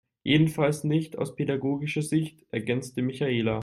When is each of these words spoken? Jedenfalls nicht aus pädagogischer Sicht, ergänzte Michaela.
Jedenfalls 0.23 0.83
nicht 0.83 1.19
aus 1.19 1.35
pädagogischer 1.35 2.01
Sicht, 2.01 2.47
ergänzte 2.49 3.03
Michaela. 3.03 3.59